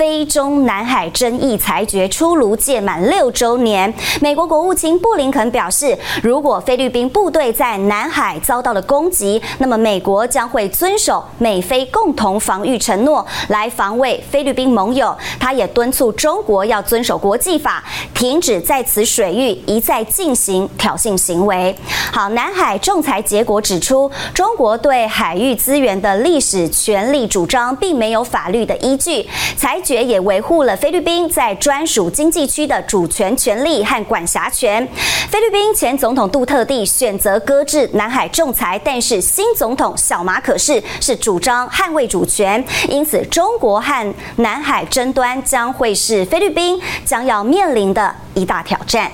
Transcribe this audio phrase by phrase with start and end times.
[0.00, 15.14] 菲中南海争议裁决出炉届满六周年，美国国务卿布林肯表示，如果菲律宾部队在南海遭到了攻击，那么美国将会遵守美菲共同防御承诺来防卫菲律宾盟友。
[15.38, 21.76] 他也敦促中国要遵守国际法，停止在此水域一再进行挑衅行为。
[22.10, 29.89] 好，南海仲裁结果指出，中国对海域资源的历史权利主张并没有法律的依据，裁决。
[29.94, 34.86] 也维护了菲律宾在专属经济区的主权权利和管辖权。
[35.30, 42.62] 菲律宾前总统杜特地选择搁置南海仲裁，但是新总统小马可是是主张捍卫主权。
[42.88, 49.08] 因此，中国和南海争端将会是菲律宾将要面临的一大挑战。